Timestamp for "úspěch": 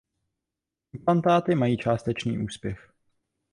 2.43-2.91